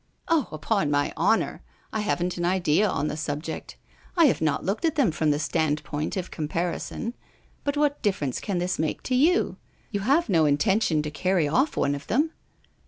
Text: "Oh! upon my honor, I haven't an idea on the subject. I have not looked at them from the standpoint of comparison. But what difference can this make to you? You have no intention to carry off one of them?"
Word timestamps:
"Oh! 0.27 0.47
upon 0.51 0.89
my 0.89 1.13
honor, 1.15 1.61
I 1.93 1.99
haven't 1.99 2.35
an 2.35 2.43
idea 2.43 2.89
on 2.89 3.07
the 3.07 3.15
subject. 3.15 3.77
I 4.17 4.25
have 4.25 4.41
not 4.41 4.65
looked 4.65 4.83
at 4.83 4.95
them 4.95 5.11
from 5.11 5.29
the 5.29 5.37
standpoint 5.37 6.17
of 6.17 6.31
comparison. 6.31 7.13
But 7.63 7.77
what 7.77 8.01
difference 8.01 8.39
can 8.39 8.57
this 8.57 8.79
make 8.79 9.03
to 9.03 9.13
you? 9.13 9.57
You 9.91 9.99
have 9.99 10.27
no 10.27 10.45
intention 10.45 11.03
to 11.03 11.11
carry 11.11 11.47
off 11.47 11.77
one 11.77 11.93
of 11.93 12.07
them?" 12.07 12.31